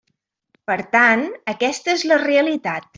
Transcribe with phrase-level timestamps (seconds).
[0.71, 1.23] Per tant,
[1.57, 2.87] aquesta és la realitat.